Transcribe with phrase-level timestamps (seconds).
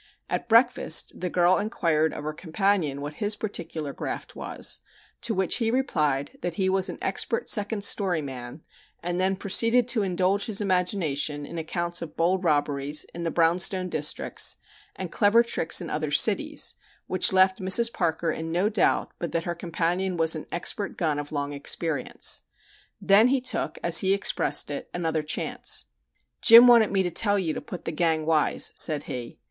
[0.31, 4.81] At breakfast the girl inquired of her companion what his particular "graft" was,
[5.21, 8.63] to which he replied that he was an expert "second story man,"
[9.03, 13.59] and then proceeded to indulge his imagination in accounts of bold robberies in the brown
[13.59, 14.57] stone districts
[14.95, 16.73] and clever "tricks" in other cities,
[17.05, 17.93] which left Mrs.
[17.93, 22.41] Parker in no doubt but that her companion was an expert "gun" of long experience.
[22.99, 25.85] Then he took, as he expressed it, "another chance."
[26.41, 29.37] "Jim wanted me to tell you to put the gang 'wise,'" said he.